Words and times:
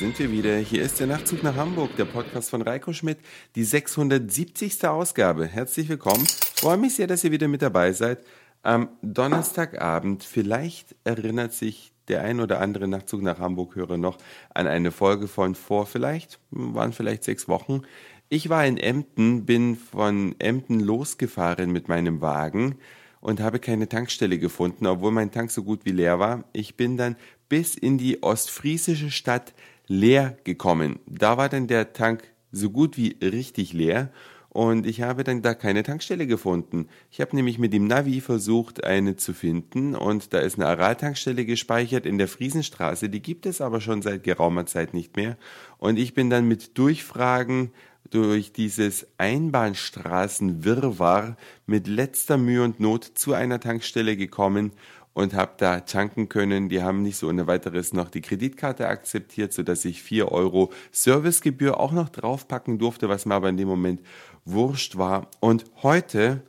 sind 0.00 0.16
wir 0.20 0.30
wieder. 0.30 0.56
Hier 0.58 0.82
ist 0.82 1.00
der 1.00 1.08
Nachtzug 1.08 1.42
nach 1.42 1.56
Hamburg, 1.56 1.96
der 1.96 2.04
Podcast 2.04 2.50
von 2.50 2.62
Reiko 2.62 2.92
Schmidt, 2.92 3.18
die 3.56 3.64
670. 3.64 4.86
Ausgabe. 4.86 5.44
Herzlich 5.44 5.88
willkommen. 5.88 6.24
Freue 6.54 6.76
mich 6.76 6.94
sehr, 6.94 7.08
dass 7.08 7.24
ihr 7.24 7.32
wieder 7.32 7.48
mit 7.48 7.60
dabei 7.60 7.92
seid. 7.92 8.24
Am 8.62 8.90
Donnerstagabend, 9.02 10.22
vielleicht 10.22 10.94
erinnert 11.02 11.52
sich 11.52 11.92
der 12.06 12.22
ein 12.22 12.38
oder 12.38 12.60
andere 12.60 12.86
Nachtzug 12.86 13.22
nach 13.22 13.40
Hamburg-Hörer 13.40 13.98
noch 13.98 14.18
an 14.54 14.68
eine 14.68 14.92
Folge 14.92 15.26
von 15.26 15.56
vor 15.56 15.86
vielleicht, 15.86 16.38
waren 16.50 16.92
vielleicht 16.92 17.24
sechs 17.24 17.48
Wochen. 17.48 17.82
Ich 18.28 18.50
war 18.50 18.64
in 18.64 18.76
Emden, 18.76 19.46
bin 19.46 19.76
von 19.76 20.36
Emden 20.38 20.78
losgefahren 20.78 21.72
mit 21.72 21.88
meinem 21.88 22.20
Wagen 22.20 22.76
und 23.20 23.40
habe 23.40 23.58
keine 23.58 23.88
Tankstelle 23.88 24.38
gefunden, 24.38 24.86
obwohl 24.86 25.10
mein 25.10 25.30
Tank 25.32 25.50
so 25.50 25.62
gut 25.62 25.84
wie 25.84 25.92
leer 25.92 26.18
war. 26.18 26.44
Ich 26.52 26.76
bin 26.76 26.96
dann 26.96 27.16
bis 27.50 27.74
in 27.74 27.98
die 27.98 28.22
ostfriesische 28.22 29.10
Stadt 29.10 29.52
leer 29.86 30.38
gekommen. 30.44 31.00
Da 31.06 31.36
war 31.36 31.50
dann 31.50 31.66
der 31.66 31.92
Tank 31.92 32.22
so 32.52 32.70
gut 32.70 32.96
wie 32.96 33.18
richtig 33.22 33.74
leer 33.74 34.10
und 34.48 34.86
ich 34.86 35.02
habe 35.02 35.22
dann 35.22 35.42
da 35.42 35.54
keine 35.54 35.82
Tankstelle 35.82 36.26
gefunden. 36.26 36.88
Ich 37.10 37.20
habe 37.20 37.36
nämlich 37.36 37.58
mit 37.58 37.72
dem 37.72 37.86
Navi 37.86 38.20
versucht, 38.20 38.84
eine 38.84 39.16
zu 39.16 39.32
finden 39.32 39.94
und 39.94 40.32
da 40.32 40.40
ist 40.40 40.56
eine 40.56 40.66
Aral-Tankstelle 40.66 41.44
gespeichert 41.44 42.06
in 42.06 42.18
der 42.18 42.26
Friesenstraße. 42.26 43.08
Die 43.08 43.22
gibt 43.22 43.46
es 43.46 43.60
aber 43.60 43.80
schon 43.80 44.02
seit 44.02 44.24
geraumer 44.24 44.66
Zeit 44.66 44.94
nicht 44.94 45.16
mehr. 45.16 45.36
Und 45.78 45.98
ich 45.98 46.14
bin 46.14 46.30
dann 46.30 46.48
mit 46.48 46.76
Durchfragen 46.78 47.70
durch 48.10 48.52
dieses 48.52 49.06
Einbahnstraßenwirrwarr 49.18 51.36
mit 51.66 51.86
letzter 51.86 52.36
Mühe 52.36 52.64
und 52.64 52.80
Not 52.80 53.04
zu 53.04 53.34
einer 53.34 53.60
Tankstelle 53.60 54.16
gekommen 54.16 54.72
und 55.12 55.34
habe 55.34 55.52
da 55.58 55.80
tanken 55.80 56.28
können. 56.28 56.68
Die 56.68 56.82
haben 56.82 57.02
nicht 57.02 57.16
so 57.16 57.28
ohne 57.28 57.46
weiteres 57.46 57.92
noch 57.92 58.10
die 58.10 58.20
Kreditkarte 58.20 58.88
akzeptiert, 58.88 59.52
sodass 59.52 59.84
ich 59.84 60.02
vier 60.02 60.30
Euro 60.30 60.72
Servicegebühr 60.92 61.78
auch 61.78 61.92
noch 61.92 62.08
draufpacken 62.08 62.78
durfte, 62.78 63.08
was 63.08 63.26
mir 63.26 63.34
aber 63.34 63.48
in 63.48 63.56
dem 63.56 63.68
Moment 63.68 64.00
wurscht 64.44 64.96
war. 64.96 65.28
Und 65.40 65.64
heute 65.82 66.42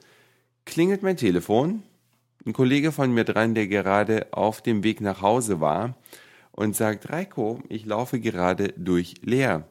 klingelt 0.65 1.03
mein 1.03 1.17
Telefon. 1.17 1.83
Ein 2.45 2.53
Kollege 2.53 2.91
von 2.91 3.13
mir 3.13 3.23
dran, 3.23 3.53
der 3.55 3.67
gerade 3.67 4.27
auf 4.31 4.61
dem 4.61 4.83
Weg 4.83 5.01
nach 5.01 5.21
Hause 5.21 5.59
war 5.59 5.95
und 6.51 6.75
sagt, 6.75 7.09
Reiko, 7.09 7.59
ich 7.69 7.85
laufe 7.85 8.19
gerade 8.19 8.69
durch 8.77 9.15
Leer. 9.21 9.67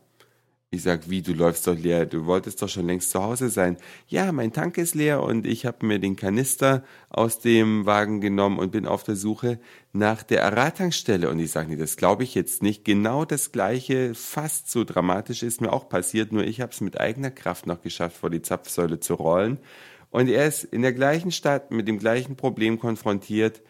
Ich 0.72 0.84
sag, 0.84 1.10
wie, 1.10 1.20
du 1.20 1.32
läufst 1.32 1.66
doch 1.66 1.76
leer, 1.76 2.06
du 2.06 2.26
wolltest 2.26 2.62
doch 2.62 2.68
schon 2.68 2.86
längst 2.86 3.10
zu 3.10 3.20
Hause 3.20 3.48
sein. 3.48 3.76
Ja, 4.06 4.30
mein 4.30 4.52
Tank 4.52 4.78
ist 4.78 4.94
leer 4.94 5.20
und 5.20 5.44
ich 5.44 5.66
habe 5.66 5.84
mir 5.84 5.98
den 5.98 6.14
Kanister 6.14 6.84
aus 7.08 7.40
dem 7.40 7.86
Wagen 7.86 8.20
genommen 8.20 8.60
und 8.60 8.70
bin 8.70 8.86
auf 8.86 9.02
der 9.02 9.16
Suche 9.16 9.58
nach 9.92 10.22
der 10.22 10.44
Aral-Tankstelle. 10.44 11.28
Und 11.28 11.40
ich 11.40 11.50
sage, 11.50 11.70
nee, 11.70 11.76
das 11.76 11.96
glaube 11.96 12.22
ich 12.22 12.36
jetzt 12.36 12.62
nicht. 12.62 12.84
Genau 12.84 13.24
das 13.24 13.50
gleiche, 13.50 14.14
fast 14.14 14.70
so 14.70 14.84
dramatisch 14.84 15.42
ist 15.42 15.60
mir 15.60 15.72
auch 15.72 15.88
passiert, 15.88 16.30
nur 16.30 16.44
ich 16.44 16.60
habe 16.60 16.70
es 16.70 16.80
mit 16.80 17.00
eigener 17.00 17.32
Kraft 17.32 17.66
noch 17.66 17.82
geschafft, 17.82 18.18
vor 18.18 18.30
die 18.30 18.42
Zapfsäule 18.42 19.00
zu 19.00 19.14
rollen. 19.14 19.58
Und 20.10 20.28
er 20.28 20.46
ist 20.46 20.62
in 20.62 20.82
der 20.82 20.92
gleichen 20.92 21.32
Stadt 21.32 21.72
mit 21.72 21.88
dem 21.88 21.98
gleichen 21.98 22.36
Problem 22.36 22.78
konfrontiert. 22.78 23.60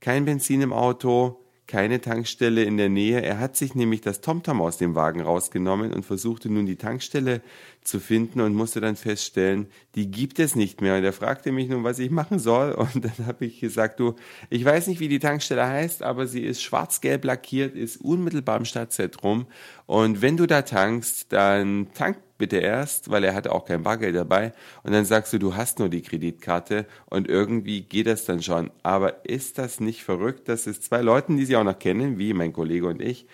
Kein 0.00 0.26
Benzin 0.26 0.60
im 0.60 0.74
Auto, 0.74 1.39
keine 1.70 2.00
Tankstelle 2.00 2.64
in 2.64 2.76
der 2.76 2.88
Nähe. 2.88 3.22
Er 3.22 3.38
hat 3.38 3.56
sich 3.56 3.76
nämlich 3.76 4.00
das 4.00 4.20
TomTom 4.20 4.60
aus 4.60 4.76
dem 4.76 4.96
Wagen 4.96 5.20
rausgenommen 5.20 5.94
und 5.94 6.04
versuchte 6.04 6.50
nun 6.50 6.66
die 6.66 6.74
Tankstelle 6.74 7.42
zu 7.82 8.00
finden 8.00 8.40
und 8.40 8.54
musste 8.54 8.80
dann 8.80 8.96
feststellen, 8.96 9.68
die 9.94 10.10
gibt 10.10 10.40
es 10.40 10.56
nicht 10.56 10.80
mehr. 10.80 10.96
Und 10.96 11.04
er 11.04 11.12
fragte 11.12 11.52
mich 11.52 11.68
nun, 11.68 11.84
was 11.84 12.00
ich 12.00 12.10
machen 12.10 12.40
soll. 12.40 12.72
Und 12.72 13.04
dann 13.04 13.12
habe 13.26 13.46
ich 13.46 13.60
gesagt, 13.60 14.00
du, 14.00 14.16
ich 14.50 14.64
weiß 14.64 14.88
nicht, 14.88 14.98
wie 14.98 15.08
die 15.08 15.20
Tankstelle 15.20 15.64
heißt, 15.64 16.02
aber 16.02 16.26
sie 16.26 16.44
ist 16.44 16.60
schwarz-gelb 16.60 17.24
lackiert, 17.24 17.76
ist 17.76 18.00
unmittelbar 18.00 18.56
im 18.56 18.64
Stadtzentrum. 18.64 19.46
Und 19.86 20.22
wenn 20.22 20.36
du 20.36 20.46
da 20.46 20.62
tankst, 20.62 21.32
dann 21.32 21.86
tank 21.94 22.18
bitte 22.40 22.56
erst, 22.56 23.10
weil 23.10 23.22
er 23.22 23.34
hatte 23.34 23.52
auch 23.52 23.64
kein 23.64 23.84
Bargeld 23.84 24.16
dabei. 24.16 24.52
Und 24.82 24.92
dann 24.92 25.04
sagst 25.04 25.32
du, 25.32 25.38
du 25.38 25.54
hast 25.54 25.78
nur 25.78 25.88
die 25.88 26.02
Kreditkarte 26.02 26.86
und 27.06 27.28
irgendwie 27.28 27.82
geht 27.82 28.08
das 28.08 28.24
dann 28.24 28.42
schon. 28.42 28.70
Aber 28.82 29.24
ist 29.24 29.58
das 29.58 29.78
nicht 29.78 30.02
verrückt, 30.02 30.48
dass 30.48 30.66
es 30.66 30.80
zwei 30.80 31.02
Leuten, 31.02 31.36
die 31.36 31.44
sie 31.44 31.54
auch 31.54 31.64
noch 31.64 31.78
kennen, 31.78 32.18
wie 32.18 32.34
mein 32.34 32.52
Kollege 32.52 32.88
und 32.88 33.00
ich, 33.00 33.26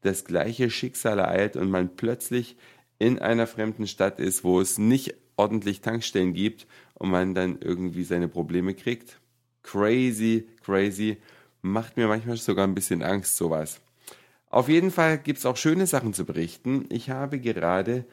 das 0.00 0.24
gleiche 0.24 0.70
Schicksal 0.70 1.20
ereilt 1.20 1.56
und 1.56 1.70
man 1.70 1.94
plötzlich 1.94 2.56
in 2.98 3.20
einer 3.20 3.46
fremden 3.46 3.86
Stadt 3.86 4.18
ist, 4.18 4.42
wo 4.42 4.60
es 4.60 4.78
nicht 4.78 5.14
ordentlich 5.36 5.80
Tankstellen 5.80 6.34
gibt 6.34 6.66
und 6.94 7.10
man 7.10 7.34
dann 7.34 7.58
irgendwie 7.60 8.04
seine 8.04 8.28
Probleme 8.28 8.74
kriegt? 8.74 9.20
Crazy, 9.62 10.48
crazy. 10.64 11.18
Macht 11.62 11.96
mir 11.96 12.08
manchmal 12.08 12.36
sogar 12.36 12.66
ein 12.66 12.74
bisschen 12.74 13.02
Angst, 13.02 13.36
sowas. 13.36 13.80
Auf 14.54 14.68
jeden 14.68 14.90
Fall 14.90 15.18
gibt 15.18 15.40
es 15.40 15.46
auch 15.46 15.56
schöne 15.56 15.86
Sachen 15.86 16.14
zu 16.14 16.24
berichten. 16.24 16.86
Ich 16.88 17.10
habe 17.10 17.40
gerade 17.40 18.04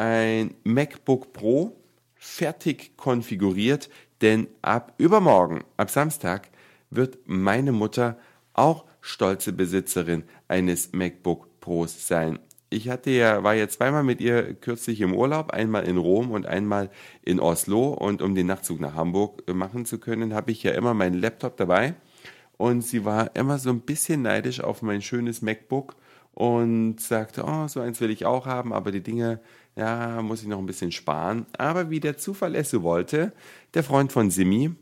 ein 0.00 0.54
MacBook 0.64 1.34
Pro 1.34 1.76
fertig 2.14 2.96
konfiguriert, 2.96 3.90
denn 4.22 4.48
ab 4.62 4.94
übermorgen, 4.96 5.62
ab 5.76 5.90
Samstag, 5.90 6.48
wird 6.88 7.18
meine 7.26 7.72
Mutter 7.72 8.18
auch 8.54 8.86
stolze 9.02 9.52
Besitzerin 9.52 10.24
eines 10.48 10.92
MacBook 10.92 11.60
Pros 11.60 12.08
sein. 12.08 12.38
Ich 12.70 12.88
hatte 12.88 13.10
ja, 13.10 13.42
war 13.42 13.54
ja 13.54 13.68
zweimal 13.68 14.02
mit 14.02 14.22
ihr 14.22 14.54
kürzlich 14.54 15.02
im 15.02 15.14
Urlaub, 15.14 15.50
einmal 15.50 15.84
in 15.84 15.98
Rom 15.98 16.30
und 16.30 16.46
einmal 16.46 16.90
in 17.22 17.38
Oslo. 17.38 17.88
Und 17.88 18.22
um 18.22 18.34
den 18.34 18.46
Nachtzug 18.46 18.80
nach 18.80 18.94
Hamburg 18.94 19.42
machen 19.52 19.84
zu 19.84 19.98
können, 19.98 20.32
habe 20.32 20.50
ich 20.50 20.62
ja 20.62 20.72
immer 20.72 20.94
meinen 20.94 21.20
Laptop 21.20 21.58
dabei. 21.58 21.94
Und 22.56 22.82
sie 22.82 23.04
war 23.04 23.34
immer 23.36 23.58
so 23.58 23.70
ein 23.70 23.80
bisschen 23.80 24.22
neidisch 24.22 24.60
auf 24.60 24.82
mein 24.82 25.02
schönes 25.02 25.42
MacBook 25.42 25.96
und 26.32 27.00
sagte, 27.00 27.44
oh, 27.46 27.68
so 27.68 27.80
eins 27.80 28.00
will 28.00 28.10
ich 28.10 28.24
auch 28.24 28.46
haben, 28.46 28.72
aber 28.72 28.92
die 28.92 29.02
Dinge 29.02 29.40
ja, 29.76 30.20
muss 30.22 30.42
ich 30.42 30.48
noch 30.48 30.58
ein 30.58 30.66
bisschen 30.66 30.92
sparen. 30.92 31.46
Aber 31.56 31.90
wie 31.90 32.00
der 32.00 32.18
Zufall 32.18 32.54
es 32.54 32.70
so 32.70 32.82
wollte, 32.82 33.32
der 33.74 33.82
Freund 33.82 34.12
von 34.12 34.30
Simi 34.30 34.72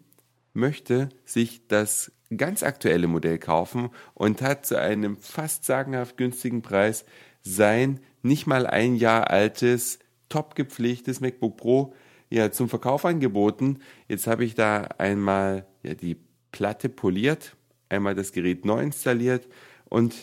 möchte 0.54 1.08
sich 1.24 1.66
das 1.68 2.12
ganz 2.36 2.62
aktuelle 2.62 3.06
Modell 3.06 3.38
kaufen 3.38 3.90
und 4.14 4.42
hat 4.42 4.66
zu 4.66 4.78
einem 4.78 5.16
fast 5.16 5.64
sagenhaft 5.64 6.16
günstigen 6.16 6.62
Preis 6.62 7.04
sein 7.42 8.00
nicht 8.22 8.46
mal 8.46 8.66
ein 8.66 8.96
Jahr 8.96 9.30
altes, 9.30 9.98
top 10.28 10.54
gepflegtes 10.54 11.20
MacBook 11.20 11.56
Pro 11.56 11.94
ja, 12.30 12.50
zum 12.50 12.68
Verkauf 12.68 13.04
angeboten. 13.04 13.78
Jetzt 14.08 14.26
habe 14.26 14.44
ich 14.44 14.54
da 14.54 14.82
einmal 14.98 15.66
ja, 15.82 15.94
die 15.94 16.16
Platte 16.52 16.88
poliert, 16.88 17.56
einmal 17.88 18.14
das 18.14 18.32
Gerät 18.32 18.64
neu 18.64 18.82
installiert 18.82 19.48
und 19.88 20.14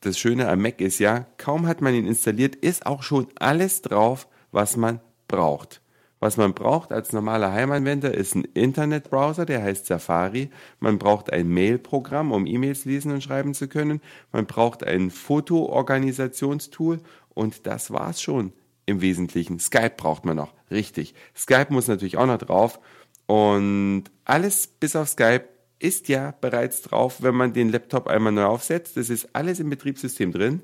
das 0.00 0.18
Schöne 0.18 0.48
am 0.48 0.62
Mac 0.62 0.80
ist 0.80 0.98
ja, 0.98 1.26
kaum 1.38 1.66
hat 1.66 1.80
man 1.80 1.94
ihn 1.94 2.06
installiert, 2.06 2.56
ist 2.56 2.86
auch 2.86 3.02
schon 3.02 3.28
alles 3.38 3.82
drauf, 3.82 4.28
was 4.50 4.76
man 4.76 5.00
braucht. 5.28 5.80
Was 6.22 6.36
man 6.36 6.54
braucht 6.54 6.92
als 6.92 7.12
normaler 7.12 7.52
Heimanwender 7.52 8.14
ist 8.14 8.36
ein 8.36 8.44
Internetbrowser, 8.54 9.44
der 9.44 9.60
heißt 9.60 9.86
Safari. 9.86 10.50
Man 10.78 10.98
braucht 10.98 11.32
ein 11.32 11.48
Mailprogramm, 11.48 12.30
um 12.30 12.46
E-Mails 12.46 12.84
lesen 12.84 13.10
und 13.10 13.24
schreiben 13.24 13.54
zu 13.54 13.66
können. 13.66 14.00
Man 14.30 14.46
braucht 14.46 14.84
ein 14.84 15.10
Fotoorganisationstool 15.10 17.00
und 17.30 17.66
das 17.66 17.90
war's 17.90 18.22
schon 18.22 18.52
im 18.86 19.00
Wesentlichen. 19.00 19.58
Skype 19.58 19.94
braucht 19.96 20.24
man 20.24 20.36
noch, 20.36 20.54
richtig. 20.70 21.14
Skype 21.36 21.68
muss 21.70 21.88
natürlich 21.88 22.18
auch 22.18 22.26
noch 22.26 22.38
drauf 22.38 22.78
und 23.26 24.04
alles 24.24 24.68
bis 24.68 24.94
auf 24.94 25.08
Skype 25.08 25.48
ist 25.82 26.08
ja 26.08 26.34
bereits 26.40 26.82
drauf, 26.82 27.22
wenn 27.22 27.34
man 27.34 27.52
den 27.52 27.70
Laptop 27.70 28.06
einmal 28.06 28.32
neu 28.32 28.44
aufsetzt. 28.44 28.96
Das 28.96 29.10
ist 29.10 29.28
alles 29.34 29.60
im 29.60 29.68
Betriebssystem 29.70 30.32
drin. 30.32 30.62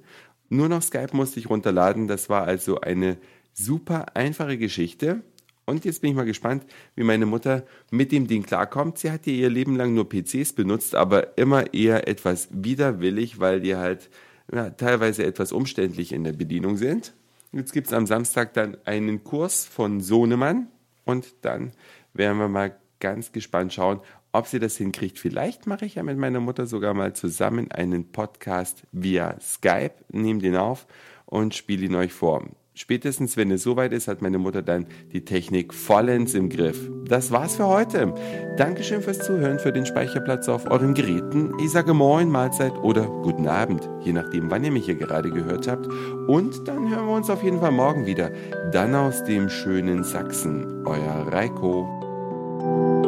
Nur 0.49 0.69
noch 0.69 0.83
Skype 0.83 1.15
musste 1.15 1.41
ich 1.41 1.51
runterladen. 1.51 2.09
Das 2.09 2.29
war 2.29 2.45
also 2.45 2.81
eine 2.81 3.19
super 3.53 4.17
einfache 4.17 4.57
Geschichte. 4.59 5.23
Und 5.67 5.85
jetzt 5.85 6.01
bin 6.01 6.11
ich 6.11 6.17
mal 6.17 6.25
gespannt, 6.25 6.65
wie 6.95 7.03
meine 7.03 7.27
Mutter 7.27 7.65
mit 7.91 8.13
dem 8.13 8.27
Ding 8.27 8.45
klarkommt. 8.45 8.99
Sie 8.99 9.11
hat 9.11 9.27
ja 9.27 9.33
ihr 9.33 9.51
Leben 9.51 9.77
lang 9.77 9.93
nur 9.93 10.09
PCs 10.09 10.55
benutzt, 10.55 10.95
aber 10.95 11.37
immer 11.37 11.75
eher 11.75 12.09
etwas 12.09 12.49
widerwillig, 12.51 13.39
weil 13.39 13.61
die 13.61 13.77
halt 13.77 14.09
ja, 14.51 14.71
teilweise 14.71 15.27
etwas 15.27 15.53
umständlich 15.53 16.13
in 16.13 16.25
der 16.25 16.33
Bedienung 16.33 16.77
sind. 16.79 17.13
Jetzt 17.53 17.73
gibt 17.73 17.89
es 17.89 17.93
am 17.93 18.07
Samstag 18.07 18.55
dann 18.55 18.79
einen 18.85 19.25
Kurs 19.25 19.67
von 19.67 20.01
Sohnemann 20.01 20.69
und 21.05 21.35
dann 21.43 21.73
werden 22.15 22.39
wir 22.39 22.49
mal 22.49 22.77
ganz 23.01 23.33
gespannt 23.33 23.73
schauen, 23.73 24.01
ob 24.33 24.47
sie 24.47 24.59
das 24.59 24.77
hinkriegt. 24.77 25.19
Vielleicht 25.19 25.67
mache 25.67 25.87
ich 25.87 25.97
ja 25.97 26.03
mit 26.03 26.19
meiner 26.19 26.41
Mutter 26.41 26.67
sogar 26.67 26.95
mal 26.95 27.13
zusammen 27.15 27.71
einen 27.71 28.11
Podcast 28.13 28.83
via 28.93 29.37
Skype, 29.41 29.95
nehme 30.11 30.41
den 30.41 30.57
auf 30.57 30.87
und 31.27 31.55
spiele 31.55 31.87
ihn 31.87 31.95
euch 31.95 32.13
vor. 32.13 32.45
Spätestens, 32.79 33.37
wenn 33.37 33.51
es 33.51 33.65
soweit 33.65 33.93
ist, 33.93 34.07
hat 34.07 34.23
meine 34.23 34.39
Mutter 34.39 34.63
dann 34.63 34.87
die 35.13 35.25
Technik 35.25 35.75
vollends 35.75 36.35
im 36.35 36.49
Griff. 36.49 36.89
Das 37.09 37.33
war's 37.33 37.57
für 37.57 37.67
heute. 37.67 38.15
Dankeschön 38.57 39.03
fürs 39.03 39.19
Zuhören, 39.19 39.59
für 39.59 39.73
den 39.73 39.85
Speicherplatz 39.85 40.49
auf 40.49 40.71
euren 40.71 40.95
Geräten. 40.95 41.53
Ich 41.61 41.73
sage 41.73 41.93
Moin, 41.93 42.31
Mahlzeit 42.31 42.79
oder 42.79 43.07
Guten 43.07 43.49
Abend, 43.49 43.91
je 44.05 44.13
nachdem, 44.13 44.49
wann 44.53 44.63
ihr 44.63 44.71
mich 44.71 44.85
hier 44.85 44.95
gerade 44.95 45.31
gehört 45.31 45.67
habt. 45.67 45.89
Und 46.29 46.69
dann 46.69 46.89
hören 46.89 47.07
wir 47.09 47.15
uns 47.15 47.31
auf 47.31 47.43
jeden 47.43 47.59
Fall 47.59 47.73
morgen 47.73 48.07
wieder. 48.07 48.31
Dann 48.71 48.95
aus 48.95 49.25
dem 49.25 49.49
schönen 49.49 50.05
Sachsen. 50.05 50.87
Euer 50.87 51.27
Reiko. 51.33 53.08